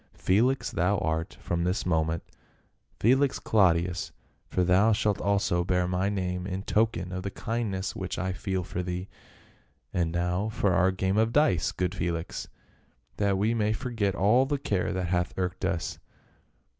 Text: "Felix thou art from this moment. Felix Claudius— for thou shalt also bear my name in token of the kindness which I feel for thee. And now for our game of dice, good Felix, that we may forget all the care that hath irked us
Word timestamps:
"Felix 0.15 0.71
thou 0.71 0.97
art 0.97 1.37
from 1.41 1.63
this 1.63 1.85
moment. 1.85 2.23
Felix 2.99 3.37
Claudius— 3.37 4.11
for 4.49 4.63
thou 4.63 4.91
shalt 4.93 5.21
also 5.21 5.63
bear 5.63 5.87
my 5.87 6.09
name 6.09 6.47
in 6.47 6.63
token 6.63 7.11
of 7.11 7.21
the 7.21 7.29
kindness 7.29 7.95
which 7.95 8.17
I 8.17 8.31
feel 8.33 8.63
for 8.63 8.81
thee. 8.81 9.09
And 9.93 10.11
now 10.11 10.49
for 10.49 10.73
our 10.73 10.89
game 10.89 11.17
of 11.17 11.31
dice, 11.31 11.71
good 11.71 11.93
Felix, 11.93 12.47
that 13.17 13.37
we 13.37 13.53
may 13.53 13.73
forget 13.73 14.15
all 14.15 14.47
the 14.47 14.57
care 14.57 14.91
that 14.91 15.09
hath 15.09 15.35
irked 15.37 15.63
us 15.65 15.99